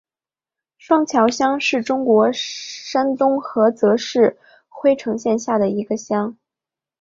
[0.79, 4.35] 双桥乡是中国山东省菏泽市
[4.71, 6.35] 郓城县下辖的一个乡。